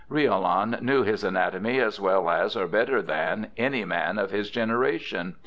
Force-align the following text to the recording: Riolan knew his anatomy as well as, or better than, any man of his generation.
Riolan 0.09 0.81
knew 0.81 1.03
his 1.03 1.23
anatomy 1.23 1.79
as 1.79 1.99
well 1.99 2.27
as, 2.31 2.55
or 2.55 2.65
better 2.65 3.03
than, 3.03 3.51
any 3.55 3.85
man 3.85 4.17
of 4.17 4.31
his 4.31 4.49
generation. 4.49 5.35